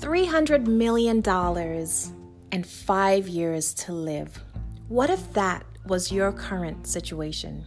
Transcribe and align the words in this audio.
$300 0.00 0.66
million 0.66 1.22
and 2.52 2.66
five 2.66 3.28
years 3.28 3.74
to 3.74 3.92
live. 3.92 4.38
What 4.88 5.10
if 5.10 5.32
that 5.32 5.64
was 5.86 6.12
your 6.12 6.32
current 6.32 6.86
situation? 6.86 7.64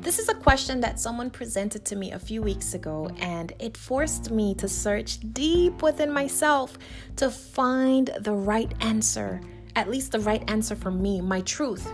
This 0.00 0.18
is 0.18 0.28
a 0.28 0.34
question 0.34 0.80
that 0.80 0.98
someone 0.98 1.30
presented 1.30 1.84
to 1.86 1.96
me 1.96 2.12
a 2.12 2.18
few 2.18 2.42
weeks 2.42 2.74
ago, 2.74 3.10
and 3.18 3.52
it 3.58 3.76
forced 3.76 4.30
me 4.30 4.54
to 4.54 4.68
search 4.68 5.20
deep 5.32 5.82
within 5.82 6.10
myself 6.10 6.78
to 7.16 7.30
find 7.30 8.10
the 8.20 8.32
right 8.32 8.72
answer, 8.80 9.40
at 9.76 9.90
least 9.90 10.12
the 10.12 10.20
right 10.20 10.42
answer 10.50 10.74
for 10.74 10.90
me, 10.90 11.20
my 11.20 11.40
truth. 11.42 11.92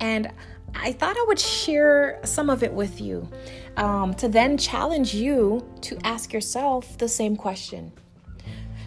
And 0.00 0.30
I 0.74 0.92
thought 0.92 1.16
I 1.16 1.24
would 1.26 1.38
share 1.38 2.20
some 2.24 2.50
of 2.50 2.62
it 2.62 2.72
with 2.72 3.00
you 3.00 3.28
um, 3.76 4.14
to 4.14 4.28
then 4.28 4.56
challenge 4.56 5.14
you 5.14 5.66
to 5.82 5.98
ask 6.04 6.32
yourself 6.32 6.98
the 6.98 7.08
same 7.08 7.36
question. 7.36 7.92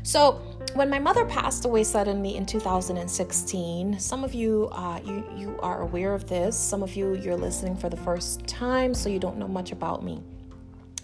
So, 0.08 0.40
when 0.76 0.90
my 0.90 1.00
mother 1.00 1.26
passed 1.26 1.66
away 1.66 1.84
suddenly 1.84 2.38
in 2.38 2.46
2016, 2.46 4.00
some 4.00 4.24
of 4.24 4.34
you, 4.34 4.70
uh, 4.72 5.02
you 5.04 5.22
you 5.36 5.60
are 5.60 5.82
aware 5.82 6.14
of 6.14 6.30
this. 6.30 6.56
Some 6.56 6.82
of 6.82 6.96
you, 6.96 7.16
you're 7.16 7.36
listening 7.36 7.76
for 7.76 7.90
the 7.90 7.98
first 7.98 8.48
time, 8.48 8.94
so 8.94 9.10
you 9.10 9.20
don't 9.20 9.38
know 9.38 9.50
much 9.50 9.74
about 9.74 10.06
me. 10.06 10.24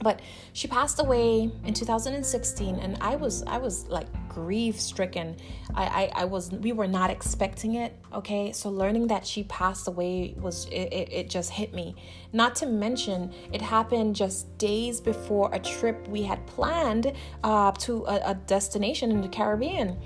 But 0.03 0.19
she 0.51 0.67
passed 0.67 0.99
away 0.99 1.49
in 1.65 1.73
2016, 1.73 2.75
and 2.75 2.97
I 3.01 3.15
was 3.15 3.43
I 3.43 3.57
was 3.57 3.87
like 3.87 4.07
grief 4.27 4.79
stricken. 4.79 5.37
I, 5.73 5.85
I, 5.85 6.11
I 6.21 6.25
was 6.25 6.51
we 6.51 6.73
were 6.73 6.87
not 6.87 7.09
expecting 7.09 7.75
it. 7.75 7.97
Okay, 8.13 8.51
so 8.51 8.69
learning 8.69 9.07
that 9.07 9.25
she 9.25 9.43
passed 9.45 9.87
away 9.87 10.35
was 10.37 10.65
it, 10.65 10.91
it, 10.93 11.13
it 11.13 11.29
just 11.29 11.49
hit 11.49 11.73
me. 11.73 11.95
Not 12.33 12.55
to 12.57 12.65
mention 12.65 13.33
it 13.51 13.61
happened 13.61 14.15
just 14.15 14.57
days 14.57 14.99
before 14.99 15.49
a 15.53 15.59
trip 15.59 16.07
we 16.07 16.23
had 16.23 16.45
planned 16.45 17.13
uh, 17.43 17.71
to 17.71 18.05
a, 18.05 18.31
a 18.31 18.35
destination 18.35 19.11
in 19.11 19.21
the 19.21 19.29
Caribbean, 19.29 19.97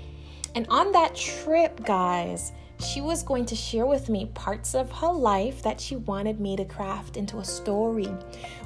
and 0.54 0.66
on 0.68 0.92
that 0.92 1.14
trip, 1.14 1.84
guys 1.84 2.52
she 2.80 3.00
was 3.00 3.22
going 3.22 3.44
to 3.46 3.56
share 3.56 3.86
with 3.86 4.08
me 4.08 4.26
parts 4.34 4.74
of 4.74 4.90
her 4.92 5.12
life 5.12 5.62
that 5.62 5.80
she 5.80 5.96
wanted 5.96 6.40
me 6.40 6.56
to 6.56 6.64
craft 6.64 7.16
into 7.16 7.38
a 7.38 7.44
story. 7.44 8.08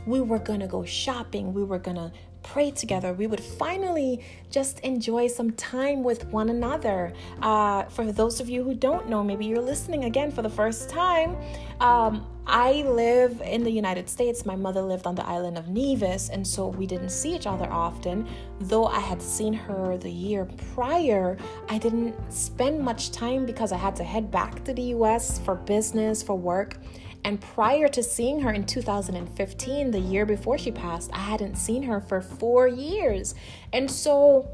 We 0.06 0.20
were 0.20 0.38
going 0.38 0.60
to 0.60 0.66
go 0.66 0.84
shopping. 0.84 1.54
We 1.54 1.64
were 1.64 1.78
going 1.78 1.96
to 1.96 2.12
pray 2.42 2.70
together, 2.70 3.12
we 3.12 3.26
would 3.26 3.40
finally 3.40 4.24
just 4.50 4.80
enjoy 4.80 5.26
some 5.26 5.52
time 5.52 6.02
with 6.02 6.26
one 6.26 6.48
another. 6.48 7.12
Uh, 7.40 7.84
for 7.84 8.10
those 8.12 8.40
of 8.40 8.48
you 8.48 8.62
who 8.62 8.74
don't 8.74 9.08
know, 9.08 9.22
maybe 9.22 9.46
you're 9.46 9.60
listening 9.60 10.04
again 10.04 10.30
for 10.30 10.42
the 10.42 10.50
first 10.50 10.88
time. 10.88 11.36
Um, 11.80 12.26
I 12.46 12.82
live 12.82 13.40
in 13.40 13.62
the 13.62 13.70
United 13.70 14.08
States. 14.08 14.44
My 14.44 14.56
mother 14.56 14.82
lived 14.82 15.06
on 15.06 15.14
the 15.14 15.24
island 15.26 15.56
of 15.56 15.68
Nevis, 15.68 16.28
and 16.28 16.46
so 16.46 16.66
we 16.68 16.86
didn't 16.86 17.10
see 17.10 17.34
each 17.34 17.46
other 17.46 17.70
often. 17.70 18.26
Though 18.60 18.86
I 18.86 18.98
had 18.98 19.22
seen 19.22 19.52
her 19.52 19.96
the 19.96 20.10
year 20.10 20.48
prior, 20.74 21.38
I 21.68 21.78
didn't 21.78 22.16
spend 22.32 22.80
much 22.80 23.12
time 23.12 23.46
because 23.46 23.70
I 23.70 23.76
had 23.76 23.94
to 23.96 24.04
head 24.04 24.30
back 24.30 24.64
to 24.64 24.74
the 24.74 24.82
US 24.96 25.38
for 25.38 25.54
business, 25.54 26.22
for 26.22 26.36
work. 26.36 26.78
And 27.24 27.40
prior 27.40 27.88
to 27.88 28.02
seeing 28.02 28.40
her 28.40 28.52
in 28.52 28.66
2015, 28.66 29.90
the 29.90 30.00
year 30.00 30.26
before 30.26 30.58
she 30.58 30.72
passed, 30.72 31.10
I 31.12 31.18
hadn't 31.18 31.56
seen 31.56 31.84
her 31.84 32.00
for 32.00 32.20
four 32.20 32.66
years. 32.66 33.34
And 33.72 33.88
so, 33.88 34.48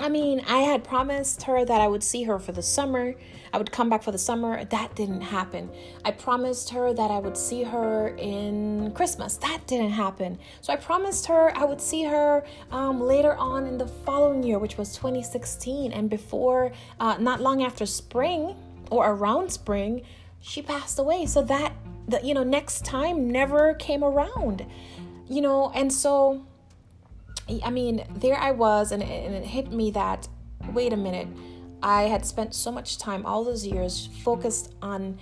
I 0.00 0.08
mean, 0.08 0.42
I 0.48 0.60
had 0.60 0.82
promised 0.82 1.42
her 1.42 1.62
that 1.64 1.80
I 1.80 1.86
would 1.86 2.02
see 2.02 2.22
her 2.22 2.38
for 2.38 2.52
the 2.52 2.62
summer. 2.62 3.14
I 3.52 3.58
would 3.58 3.70
come 3.70 3.90
back 3.90 4.02
for 4.02 4.12
the 4.12 4.18
summer. 4.18 4.64
That 4.64 4.94
didn't 4.94 5.20
happen. 5.20 5.68
I 6.02 6.12
promised 6.12 6.70
her 6.70 6.94
that 6.94 7.10
I 7.10 7.18
would 7.18 7.36
see 7.36 7.64
her 7.64 8.16
in 8.16 8.92
Christmas. 8.92 9.36
That 9.36 9.66
didn't 9.66 9.90
happen. 9.90 10.38
So 10.62 10.72
I 10.72 10.76
promised 10.76 11.26
her 11.26 11.54
I 11.54 11.64
would 11.64 11.82
see 11.82 12.04
her 12.04 12.44
um, 12.70 13.02
later 13.02 13.34
on 13.34 13.66
in 13.66 13.76
the 13.76 13.88
following 13.88 14.42
year, 14.42 14.58
which 14.58 14.78
was 14.78 14.96
2016. 14.96 15.92
And 15.92 16.08
before, 16.08 16.72
uh, 16.98 17.18
not 17.18 17.42
long 17.42 17.62
after 17.62 17.84
spring 17.84 18.56
or 18.90 19.10
around 19.10 19.52
spring, 19.52 20.02
she 20.40 20.62
passed 20.62 20.98
away. 20.98 21.26
So 21.26 21.42
that 21.42 21.72
the 22.08 22.20
you 22.22 22.34
know 22.34 22.44
next 22.44 22.84
time 22.84 23.30
never 23.30 23.74
came 23.74 24.02
around 24.02 24.66
you 25.28 25.40
know 25.40 25.70
and 25.74 25.92
so 25.92 26.44
i 27.64 27.70
mean 27.70 28.04
there 28.16 28.36
i 28.36 28.50
was 28.50 28.92
and, 28.92 29.02
and 29.02 29.34
it 29.34 29.44
hit 29.44 29.70
me 29.72 29.90
that 29.90 30.28
wait 30.72 30.92
a 30.92 30.96
minute 30.96 31.28
i 31.82 32.02
had 32.02 32.24
spent 32.26 32.54
so 32.54 32.70
much 32.70 32.98
time 32.98 33.24
all 33.24 33.44
those 33.44 33.66
years 33.66 34.08
focused 34.22 34.74
on 34.82 35.18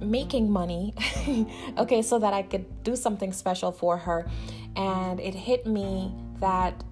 making 0.00 0.50
money 0.50 0.94
okay 1.78 2.02
so 2.02 2.18
that 2.18 2.32
i 2.34 2.42
could 2.42 2.82
do 2.82 2.96
something 2.96 3.32
special 3.32 3.70
for 3.72 3.96
her. 3.96 4.28
And 4.76 5.20
it 5.20 5.34
hit 5.34 5.66
me 5.66 6.14
that 6.40 6.82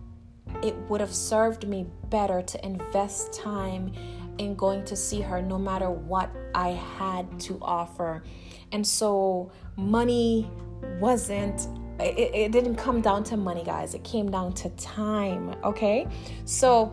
it 0.62 0.74
would 0.88 1.00
have 1.00 1.14
served 1.14 1.66
me 1.66 1.86
better 2.08 2.42
to 2.42 2.64
invest 2.64 3.32
time 3.32 3.92
in 4.40 4.54
going 4.54 4.82
to 4.86 4.96
see 4.96 5.20
her 5.20 5.42
no 5.42 5.58
matter 5.58 5.90
what 5.90 6.34
i 6.54 6.70
had 6.98 7.38
to 7.38 7.58
offer. 7.60 8.22
And 8.72 8.86
so 8.86 9.52
money 9.76 10.50
wasn't 10.98 11.68
it, 12.00 12.34
it 12.34 12.52
didn't 12.52 12.76
come 12.76 13.02
down 13.02 13.22
to 13.24 13.36
money 13.36 13.62
guys. 13.62 13.94
It 13.94 14.02
came 14.02 14.30
down 14.30 14.54
to 14.54 14.70
time 14.70 15.54
okay? 15.62 16.08
So 16.46 16.92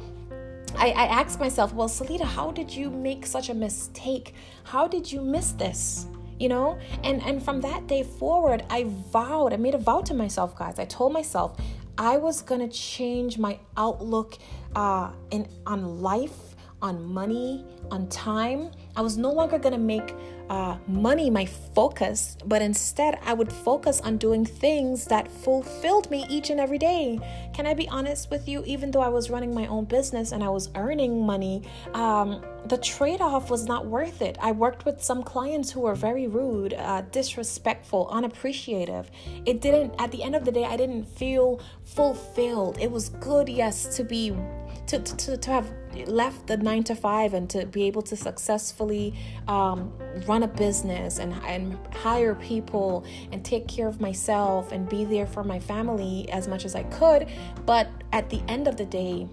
I, 0.76 0.90
I 0.90 1.06
asked 1.06 1.40
myself 1.40 1.74
well 1.74 1.88
Sileta 1.88 2.26
how 2.26 2.52
did 2.52 2.70
you 2.70 2.90
make 2.90 3.26
such 3.26 3.50
a 3.50 3.54
mistake? 3.54 4.34
How 4.66 4.88
did 4.88 5.10
you 5.10 5.22
miss 5.22 5.54
this? 5.54 6.08
You 6.40 6.50
know? 6.50 6.78
And 7.06 7.24
and 7.24 7.42
from 7.42 7.62
that 7.62 7.88
day 7.88 8.04
forward 8.04 8.66
i 8.70 8.86
vowed 9.14 9.54
i 9.54 9.58
made 9.58 9.76
a 9.76 9.84
vow 9.90 10.02
to 10.02 10.14
myself 10.14 10.58
guys. 10.58 10.80
I 10.80 10.86
told 10.86 11.14
myself 11.14 11.58
i 11.98 12.18
was 12.18 12.42
gonna 12.42 12.68
change 12.68 13.38
my 13.38 13.58
outlook 13.78 14.38
uh 14.76 15.12
in 15.32 15.48
on 15.66 16.02
life 16.02 16.47
on 16.82 17.04
money 17.06 17.66
on 17.92 18.08
time 18.10 18.72
i 18.96 19.02
was 19.02 19.18
no 19.18 19.32
longer 19.32 19.58
gonna 19.58 19.78
make 19.78 20.14
uh, 20.50 20.78
money 20.88 21.30
my 21.30 21.46
focus, 21.46 22.38
but 22.46 22.62
instead 22.62 23.20
I 23.24 23.34
would 23.34 23.52
focus 23.52 24.00
on 24.02 24.18
doing 24.18 24.46
things 24.46 25.06
that 25.06 25.30
fulfilled 25.30 26.10
me 26.10 26.26
each 26.30 26.50
and 26.50 26.60
every 26.60 26.78
day. 26.78 27.20
Can 27.54 27.68
I 27.68 27.74
be 27.74 27.88
honest 27.90 28.32
with 28.32 28.48
you? 28.48 28.64
Even 28.66 28.92
though 28.92 29.02
I 29.02 29.10
was 29.10 29.30
running 29.30 29.54
my 29.54 29.68
own 29.68 29.86
business 29.86 30.32
and 30.32 30.44
I 30.44 30.50
was 30.50 30.70
earning 30.76 31.26
money, 31.26 31.64
um, 31.94 32.42
the 32.68 32.78
trade 32.78 33.22
off 33.22 33.50
was 33.50 33.66
not 33.66 33.86
worth 33.86 34.22
it. 34.22 34.38
I 34.42 34.52
worked 34.52 34.86
with 34.86 35.02
some 35.02 35.24
clients 35.24 35.72
who 35.72 35.82
were 35.82 35.96
very 35.96 36.28
rude, 36.28 36.74
uh, 36.74 37.02
disrespectful, 37.12 38.08
unappreciative. 38.12 39.10
It 39.46 39.62
didn't, 39.62 39.94
at 40.00 40.12
the 40.12 40.24
end 40.24 40.36
of 40.36 40.44
the 40.44 40.52
day, 40.52 40.66
I 40.66 40.76
didn't 40.76 41.06
feel 41.06 41.62
fulfilled. 41.86 42.78
It 42.80 42.92
was 42.92 43.10
good, 43.10 43.48
yes, 43.48 43.96
to 43.98 44.04
be 44.04 44.36
to, 44.88 45.00
to, 45.00 45.36
to 45.36 45.52
have 45.52 45.70
left 46.06 46.48
the 46.48 46.56
nine 46.56 46.84
to 46.86 46.96
five 46.96 47.34
and 47.34 47.50
to 47.50 47.66
be 47.66 47.84
able 47.84 48.02
to 48.04 48.16
successfully 48.16 49.14
um, 49.50 49.92
run 50.26 50.44
a 50.44 50.48
business 50.48 51.20
and, 51.20 51.34
and 51.46 51.78
hire 51.94 52.36
people 52.36 53.06
and 53.34 53.44
take 53.44 53.68
care 53.68 53.88
of 53.88 54.00
myself 54.00 54.72
and 54.72 54.88
be 54.88 55.04
there 55.04 55.28
for 55.28 55.44
my 55.44 55.60
family 55.60 56.30
as 56.32 56.48
much 56.48 56.64
as 56.64 56.74
I 56.74 56.84
could. 56.84 57.28
But 57.66 57.90
at 58.14 58.30
the 58.30 58.42
end 58.48 58.68
of 58.68 58.78
the 58.78 58.86
day, 58.86 59.28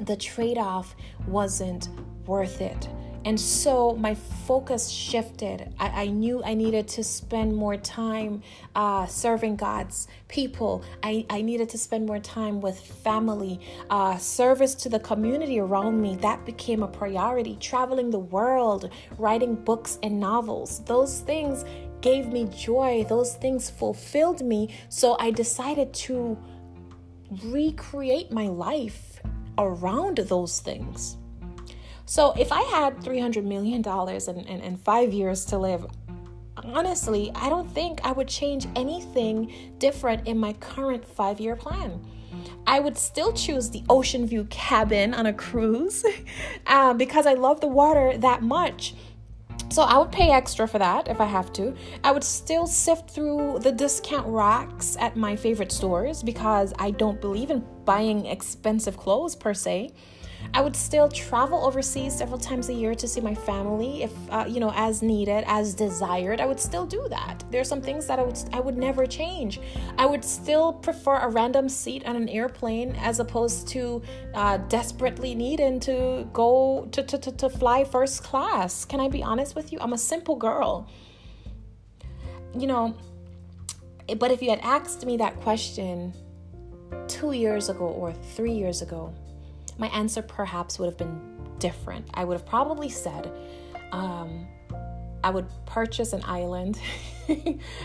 the 0.00 0.16
trade 0.16 0.58
off 0.58 0.94
wasn't 1.26 1.88
worth 2.26 2.60
it. 2.60 2.88
And 3.24 3.38
so 3.38 3.94
my 3.96 4.14
focus 4.14 4.88
shifted. 4.88 5.74
I, 5.78 6.04
I 6.04 6.06
knew 6.06 6.42
I 6.42 6.54
needed 6.54 6.88
to 6.88 7.04
spend 7.04 7.54
more 7.54 7.76
time 7.76 8.42
uh, 8.74 9.06
serving 9.06 9.56
God's 9.56 10.08
people. 10.28 10.82
I, 11.02 11.26
I 11.28 11.42
needed 11.42 11.68
to 11.70 11.78
spend 11.78 12.06
more 12.06 12.18
time 12.18 12.62
with 12.62 12.80
family, 12.80 13.60
uh, 13.90 14.16
service 14.16 14.74
to 14.76 14.88
the 14.88 15.00
community 15.00 15.60
around 15.60 16.00
me. 16.00 16.16
That 16.16 16.46
became 16.46 16.82
a 16.82 16.88
priority. 16.88 17.56
Traveling 17.60 18.10
the 18.10 18.18
world, 18.18 18.90
writing 19.18 19.54
books 19.54 19.98
and 20.02 20.18
novels. 20.18 20.82
Those 20.84 21.20
things 21.20 21.66
gave 22.00 22.28
me 22.28 22.48
joy. 22.56 23.04
Those 23.06 23.34
things 23.34 23.68
fulfilled 23.68 24.40
me. 24.40 24.74
So 24.88 25.16
I 25.20 25.30
decided 25.30 25.92
to 25.92 26.38
recreate 27.44 28.32
my 28.32 28.48
life 28.48 29.20
around 29.58 30.16
those 30.16 30.60
things. 30.60 31.18
So 32.10 32.32
if 32.32 32.50
I 32.50 32.62
had 32.62 32.96
$300 32.96 33.44
million 33.44 33.86
and, 33.86 34.48
and, 34.48 34.62
and 34.64 34.80
five 34.80 35.12
years 35.12 35.44
to 35.44 35.58
live, 35.58 35.86
honestly, 36.56 37.30
I 37.36 37.48
don't 37.48 37.72
think 37.72 38.00
I 38.02 38.10
would 38.10 38.26
change 38.26 38.66
anything 38.74 39.76
different 39.78 40.26
in 40.26 40.36
my 40.36 40.54
current 40.54 41.06
five 41.06 41.38
year 41.38 41.54
plan. 41.54 42.04
I 42.66 42.80
would 42.80 42.98
still 42.98 43.32
choose 43.32 43.70
the 43.70 43.84
ocean 43.88 44.26
view 44.26 44.42
cabin 44.50 45.14
on 45.14 45.26
a 45.26 45.32
cruise 45.32 46.04
uh, 46.66 46.94
because 47.04 47.26
I 47.26 47.34
love 47.34 47.60
the 47.60 47.68
water 47.68 48.18
that 48.18 48.42
much. 48.42 48.96
So 49.68 49.82
I 49.82 49.96
would 49.96 50.10
pay 50.10 50.32
extra 50.32 50.66
for 50.66 50.80
that 50.80 51.06
if 51.06 51.20
I 51.20 51.26
have 51.26 51.52
to. 51.52 51.76
I 52.02 52.10
would 52.10 52.24
still 52.24 52.66
sift 52.66 53.08
through 53.08 53.60
the 53.60 53.70
discount 53.70 54.26
racks 54.26 54.96
at 54.98 55.14
my 55.14 55.36
favorite 55.36 55.70
stores 55.70 56.24
because 56.24 56.74
I 56.76 56.90
don't 56.90 57.20
believe 57.20 57.50
in 57.50 57.64
buying 57.84 58.26
expensive 58.26 58.96
clothes 58.96 59.36
per 59.36 59.54
se. 59.54 59.92
I 60.52 60.60
would 60.62 60.74
still 60.74 61.08
travel 61.08 61.64
overseas 61.64 62.16
several 62.16 62.38
times 62.38 62.68
a 62.68 62.72
year 62.72 62.94
to 62.96 63.06
see 63.06 63.20
my 63.20 63.34
family 63.34 64.02
if 64.02 64.12
uh, 64.30 64.44
you 64.48 64.58
know 64.58 64.72
as 64.74 65.00
needed, 65.00 65.44
as 65.46 65.74
desired. 65.74 66.40
I 66.40 66.46
would 66.46 66.58
still 66.58 66.86
do 66.86 67.06
that. 67.08 67.44
there 67.50 67.60
are 67.60 67.64
some 67.64 67.80
things 67.80 68.06
that 68.06 68.18
I 68.18 68.22
would 68.22 68.38
I 68.52 68.60
would 68.60 68.76
never 68.76 69.06
change. 69.06 69.60
I 69.96 70.06
would 70.06 70.24
still 70.24 70.72
prefer 70.72 71.16
a 71.18 71.28
random 71.28 71.68
seat 71.68 72.04
on 72.04 72.16
an 72.16 72.28
airplane 72.28 72.96
as 73.00 73.20
opposed 73.20 73.68
to 73.68 74.02
uh, 74.34 74.56
desperately 74.68 75.34
needing 75.34 75.78
to 75.80 76.28
go 76.32 76.88
to, 76.92 77.02
to, 77.02 77.18
to, 77.18 77.32
to 77.32 77.48
fly 77.48 77.84
first 77.84 78.24
class. 78.24 78.84
Can 78.84 78.98
I 79.00 79.08
be 79.08 79.22
honest 79.22 79.54
with 79.54 79.72
you? 79.72 79.78
I'm 79.80 79.92
a 79.92 79.98
simple 79.98 80.36
girl. 80.36 80.88
You 82.58 82.66
know, 82.66 82.96
but 84.18 84.32
if 84.32 84.42
you 84.42 84.50
had 84.50 84.60
asked 84.62 85.06
me 85.06 85.16
that 85.18 85.36
question 85.36 86.12
two 87.06 87.32
years 87.32 87.68
ago 87.68 87.86
or 87.86 88.12
three 88.12 88.52
years 88.52 88.82
ago, 88.82 89.14
my 89.80 89.88
answer 89.88 90.20
perhaps 90.20 90.78
would 90.78 90.86
have 90.86 90.98
been 90.98 91.18
different. 91.58 92.06
I 92.12 92.24
would 92.24 92.34
have 92.34 92.46
probably 92.46 92.90
said, 92.90 93.32
um, 93.92 94.46
I 95.24 95.30
would 95.30 95.46
purchase 95.64 96.12
an 96.12 96.22
island. 96.24 96.78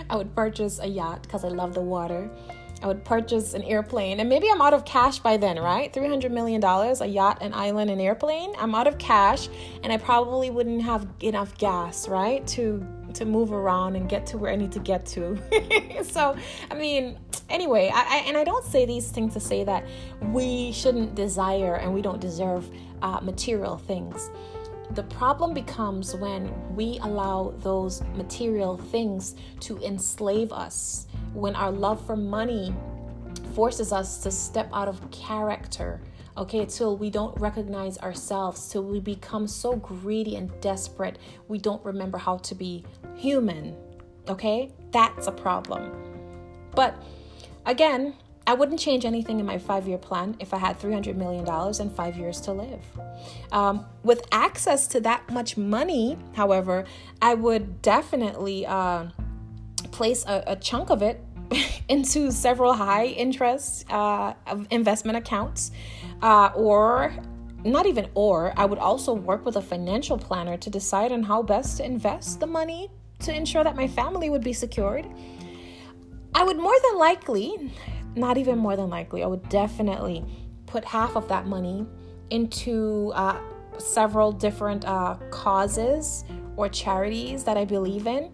I 0.10 0.16
would 0.16 0.36
purchase 0.36 0.80
a 0.80 0.88
yacht 0.88 1.24
because 1.24 1.46
I 1.46 1.48
love 1.48 1.74
the 1.74 1.82
water. 1.82 2.30
I 2.84 2.88
would 2.88 3.06
purchase 3.06 3.54
an 3.54 3.64
airplane. 3.64 4.20
And 4.20 4.28
maybe 4.28 4.50
I'm 4.52 4.62
out 4.62 4.74
of 4.74 4.84
cash 4.84 5.20
by 5.20 5.38
then, 5.38 5.58
right? 5.58 5.92
$300 5.94 6.32
million, 6.32 6.62
a 6.62 7.06
yacht, 7.06 7.42
an 7.42 7.54
island, 7.54 7.90
an 7.90 8.02
airplane. 8.02 8.54
I'm 8.60 8.76
out 8.76 8.88
of 8.88 8.98
cash 8.98 9.48
and 9.82 9.94
I 9.94 9.98
probably 9.98 10.50
wouldn't 10.50 10.82
have 10.82 11.08
enough 11.22 11.58
gas, 11.58 12.10
right? 12.10 12.46
To 12.48 12.86
to 13.16 13.26
move 13.26 13.52
around 13.52 13.96
and 13.96 14.08
get 14.10 14.26
to 14.28 14.38
where 14.38 14.52
I 14.52 14.56
need 14.56 14.72
to 14.74 14.80
get 14.80 15.06
to. 15.08 15.38
so, 16.04 16.36
I 16.70 16.76
mean, 16.76 17.18
anyway, 17.50 17.92
I, 17.94 18.02
I, 18.02 18.18
and 18.28 18.38
I 18.38 18.44
don't 18.44 18.66
say 18.66 18.86
these 18.86 19.12
things 19.12 19.34
to 19.34 19.40
say 19.40 19.64
that 19.64 19.86
we 20.22 20.72
shouldn't 20.72 21.16
desire 21.16 21.76
and 21.76 21.94
we 21.94 22.02
don't 22.02 22.22
deserve 22.22 22.70
uh, 23.02 23.20
material 23.22 23.78
things. 23.78 24.30
The 24.92 25.04
problem 25.04 25.54
becomes 25.54 26.16
when 26.16 26.52
we 26.76 27.00
allow 27.02 27.54
those 27.58 28.04
material 28.16 28.78
things 28.78 29.36
to 29.62 29.82
enslave 29.82 30.52
us, 30.52 31.08
when 31.34 31.56
our 31.56 31.72
love 31.72 32.06
for 32.06 32.16
money 32.16 32.74
forces 33.56 33.92
us 33.92 34.20
to 34.20 34.32
step 34.32 34.70
out 34.74 34.88
of 34.88 35.10
character 35.12 36.02
okay 36.38 36.66
till 36.66 36.98
we 36.98 37.10
don't 37.10 37.40
recognize 37.40 37.98
ourselves 38.00 38.70
till 38.70 38.84
we 38.84 39.00
become 39.00 39.48
so 39.48 39.76
greedy 39.76 40.36
and 40.36 40.52
desperate 40.62 41.18
we 41.48 41.58
don't 41.58 41.84
remember 41.86 42.18
how 42.18 42.38
to 42.38 42.56
be 42.56 42.84
human 43.16 43.76
okay 44.28 44.72
that's 44.92 45.28
a 45.28 45.32
problem 45.32 45.92
but 46.76 47.02
again 47.66 48.14
I 48.48 48.54
wouldn't 48.54 48.80
change 48.80 49.06
anything 49.06 49.40
in 49.40 49.46
my 49.46 49.58
five 49.58 49.88
year 49.88 49.98
plan 49.98 50.36
if 50.40 50.54
I 50.54 50.58
had 50.58 50.80
$300 50.80 51.16
million 51.16 51.48
and 51.48 51.96
five 51.96 52.16
years 52.16 52.40
to 52.42 52.54
live. 52.54 52.84
Um, 53.52 53.86
with 54.04 54.22
access 54.32 54.86
to 54.88 55.00
that 55.02 55.32
much 55.32 55.58
money, 55.58 56.18
however, 56.36 56.86
I 57.22 57.34
would 57.34 57.82
definitely 57.82 58.66
uh, 58.68 59.08
place 59.92 60.24
a, 60.28 60.44
a, 60.46 60.56
chunk 60.58 60.92
of 60.92 61.02
it 61.02 61.24
into 61.90 62.32
several 62.32 62.74
high 62.74 63.06
interest 63.06 63.90
uh, 63.92 64.34
investment 64.72 65.18
accounts 65.18 65.72
uh, 66.22 66.50
or 66.56 67.14
not 67.64 67.86
even 67.86 68.08
or 68.14 68.54
i 68.58 68.66
would 68.66 68.80
also 68.80 69.14
work 69.14 69.44
with 69.44 69.56
a 69.56 69.62
financial 69.62 70.18
planner 70.18 70.56
to 70.58 70.70
decide 70.70 71.12
on 71.12 71.24
how 71.24 71.42
best 71.42 71.78
to 71.78 71.86
invest 71.86 72.40
the 72.40 72.48
money 72.48 72.90
to 73.20 73.36
ensure 73.36 73.64
that 73.64 73.76
my 73.76 73.88
family 73.88 74.30
would 74.30 74.44
be 74.44 74.54
secured. 74.54 75.08
I 76.34 76.44
would 76.44 76.58
more 76.58 76.76
than 76.84 76.98
likely 76.98 77.72
not 78.16 78.38
even 78.38 78.58
more 78.58 78.76
than 78.76 78.90
likely, 78.90 79.24
I 79.24 79.28
would 79.28 79.48
definitely 79.50 80.24
put 80.68 80.86
half 80.86 81.16
of 81.16 81.28
that 81.28 81.48
money 81.48 81.86
into 82.30 83.12
uh, 83.14 83.38
several 83.78 84.32
different 84.32 84.86
uh, 84.86 85.16
causes 85.32 86.24
or 86.56 86.70
charities 86.70 87.44
that 87.44 87.58
I 87.58 87.66
believe 87.66 88.08
in, 88.08 88.32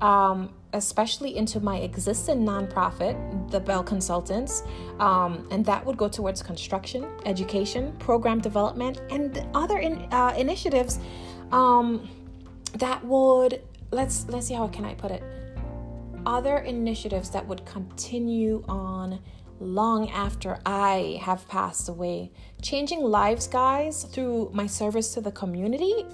um, 0.00 0.54
especially 0.74 1.36
into 1.36 1.60
my 1.60 1.78
existing 1.78 2.44
nonprofit, 2.44 3.50
the 3.50 3.60
Bell 3.60 3.82
Consultants, 3.82 4.62
um, 4.98 5.48
and 5.50 5.64
that 5.64 5.84
would 5.84 5.96
go 5.96 6.08
towards 6.08 6.42
construction, 6.42 7.06
education, 7.24 7.92
program 7.98 8.40
development, 8.40 9.00
and 9.10 9.46
other 9.54 9.78
in, 9.78 10.06
uh, 10.12 10.34
initiatives 10.36 10.98
um, 11.52 12.08
that 12.74 13.04
would 13.04 13.62
let's 13.90 14.26
let's 14.28 14.48
see 14.48 14.54
how 14.54 14.66
can 14.66 14.84
I 14.84 14.94
put 14.94 15.10
it 15.12 15.22
other 16.26 16.58
initiatives 16.58 17.30
that 17.30 17.46
would 17.46 17.64
continue 17.66 18.64
on 18.68 19.20
long 19.60 20.10
after 20.10 20.58
I 20.66 21.20
have 21.22 21.46
passed 21.48 21.88
away. 21.88 22.32
Changing 22.62 23.00
lives, 23.00 23.46
guys, 23.46 24.04
through 24.04 24.50
my 24.52 24.66
service 24.66 25.14
to 25.14 25.20
the 25.20 25.32
community, 25.32 26.04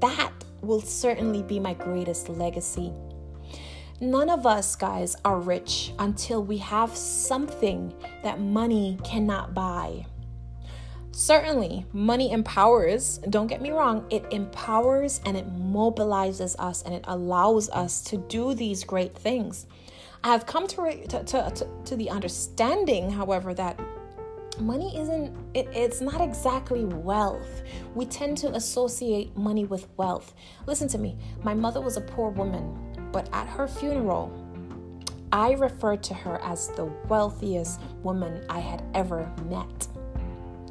that 0.00 0.32
will 0.60 0.80
certainly 0.80 1.42
be 1.42 1.58
my 1.58 1.74
greatest 1.74 2.28
legacy. 2.28 2.92
None 4.02 4.30
of 4.30 4.46
us, 4.46 4.76
guys, 4.76 5.14
are 5.26 5.38
rich 5.38 5.92
until 5.98 6.42
we 6.42 6.56
have 6.56 6.96
something 6.96 7.92
that 8.22 8.40
money 8.40 8.98
cannot 9.04 9.52
buy. 9.52 10.06
Certainly, 11.12 11.84
money 11.92 12.32
empowers, 12.32 13.18
don't 13.28 13.46
get 13.46 13.60
me 13.60 13.70
wrong, 13.70 14.06
it 14.08 14.24
empowers 14.30 15.20
and 15.26 15.36
it 15.36 15.52
mobilizes 15.52 16.56
us 16.58 16.80
and 16.82 16.94
it 16.94 17.04
allows 17.08 17.68
us 17.68 18.00
to 18.04 18.16
do 18.16 18.54
these 18.54 18.84
great 18.84 19.14
things. 19.14 19.66
I 20.24 20.28
have 20.28 20.46
come 20.46 20.66
to, 20.68 21.06
to, 21.08 21.22
to, 21.22 21.68
to 21.84 21.96
the 21.96 22.08
understanding, 22.08 23.10
however, 23.10 23.52
that 23.52 23.78
money 24.58 24.98
isn't 24.98 25.36
it, 25.54 25.68
it's 25.72 26.00
not 26.00 26.20
exactly 26.20 26.84
wealth 26.84 27.62
we 27.94 28.04
tend 28.04 28.36
to 28.36 28.52
associate 28.54 29.34
money 29.36 29.64
with 29.64 29.88
wealth 29.96 30.34
listen 30.66 30.86
to 30.86 30.98
me 30.98 31.16
my 31.42 31.54
mother 31.54 31.80
was 31.80 31.96
a 31.96 32.00
poor 32.00 32.28
woman 32.30 32.89
but 33.12 33.28
at 33.32 33.46
her 33.46 33.66
funeral 33.66 34.32
i 35.32 35.52
referred 35.52 36.02
to 36.02 36.14
her 36.14 36.40
as 36.42 36.68
the 36.68 36.84
wealthiest 37.08 37.80
woman 38.02 38.44
i 38.48 38.58
had 38.58 38.82
ever 38.94 39.30
met 39.48 39.88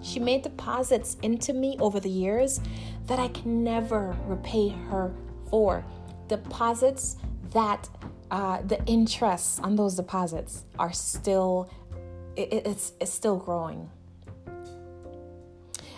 she 0.02 0.20
made 0.20 0.42
deposits 0.42 1.18
into 1.22 1.54
me 1.54 1.78
over 1.80 2.00
the 2.00 2.10
years 2.10 2.62
that 3.08 3.20
I 3.20 3.28
can 3.30 3.64
never 3.64 4.16
repay 4.26 4.70
her 4.90 5.14
for. 5.50 5.84
Deposits 6.28 7.18
that 7.52 7.90
uh, 8.32 8.62
the 8.62 8.84
interests 8.86 9.60
on 9.60 9.76
those 9.76 9.96
deposits 9.96 10.66
are 10.78 10.94
still 10.94 11.70
it, 12.36 12.54
it's, 12.66 12.94
it's 13.02 13.12
still 13.12 13.38
growing. 13.38 13.90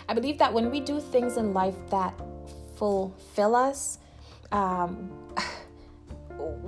I 0.08 0.14
believe 0.14 0.38
that 0.38 0.52
when 0.52 0.70
we 0.70 0.80
do 0.80 0.98
things 0.98 1.36
in 1.36 1.54
life 1.54 1.76
that 1.90 2.14
fulfill 2.76 3.54
us, 3.54 3.98
um, 4.50 5.10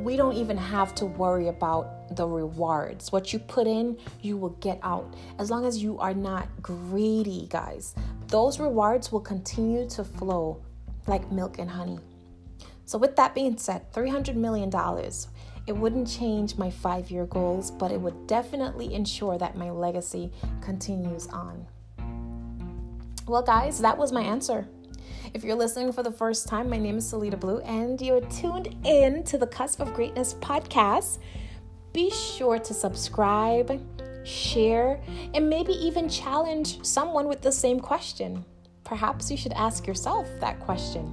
we 0.04 0.16
don't 0.16 0.36
even 0.36 0.58
have 0.58 0.94
to 0.96 1.06
worry 1.06 1.48
about 1.48 2.14
the 2.14 2.28
rewards. 2.28 3.10
What 3.10 3.32
you 3.32 3.38
put 3.38 3.66
in, 3.66 3.96
you 4.20 4.36
will 4.36 4.56
get 4.60 4.78
out. 4.82 5.14
As 5.38 5.50
long 5.50 5.64
as 5.64 5.82
you 5.82 5.98
are 5.98 6.12
not 6.12 6.46
greedy, 6.60 7.46
guys, 7.48 7.94
those 8.28 8.60
rewards 8.60 9.10
will 9.10 9.20
continue 9.20 9.88
to 9.88 10.04
flow 10.04 10.62
like 11.06 11.32
milk 11.32 11.58
and 11.58 11.70
honey. 11.70 11.98
So, 12.84 12.98
with 12.98 13.16
that 13.16 13.34
being 13.34 13.56
said, 13.56 13.90
$300 13.94 14.34
million, 14.34 14.70
it 15.66 15.72
wouldn't 15.72 16.06
change 16.06 16.58
my 16.58 16.70
five 16.70 17.10
year 17.10 17.24
goals, 17.24 17.70
but 17.70 17.90
it 17.90 17.98
would 17.98 18.26
definitely 18.26 18.92
ensure 18.92 19.38
that 19.38 19.56
my 19.56 19.70
legacy 19.70 20.30
continues 20.60 21.26
on. 21.28 21.66
Well, 23.26 23.42
guys, 23.42 23.78
that 23.80 23.96
was 23.96 24.12
my 24.12 24.20
answer. 24.20 24.68
If 25.32 25.44
you're 25.44 25.56
listening 25.56 25.92
for 25.92 26.02
the 26.02 26.12
first 26.12 26.48
time, 26.48 26.70
my 26.70 26.78
name 26.78 26.98
is 26.98 27.12
Sileta 27.12 27.38
Blu, 27.38 27.58
and 27.60 28.00
you're 28.00 28.20
tuned 28.22 28.76
in 28.84 29.24
to 29.24 29.38
the 29.38 29.46
Cusp 29.46 29.80
of 29.80 29.92
Greatness 29.94 30.34
podcast. 30.34 31.18
Be 31.92 32.10
sure 32.10 32.58
to 32.58 32.74
subscribe, 32.74 33.80
share, 34.24 35.00
and 35.34 35.48
maybe 35.48 35.72
even 35.72 36.08
challenge 36.08 36.84
someone 36.84 37.28
with 37.28 37.42
the 37.42 37.52
same 37.52 37.80
question. 37.80 38.44
Perhaps 38.84 39.30
you 39.30 39.36
should 39.36 39.52
ask 39.52 39.86
yourself 39.86 40.28
that 40.40 40.60
question. 40.60 41.12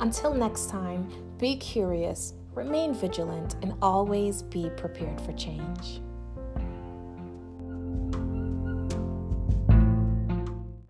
Until 0.00 0.34
next 0.34 0.70
time, 0.70 1.08
be 1.38 1.56
curious, 1.56 2.34
remain 2.54 2.94
vigilant, 2.94 3.56
and 3.62 3.74
always 3.82 4.42
be 4.42 4.70
prepared 4.76 5.20
for 5.20 5.32
change. 5.32 6.00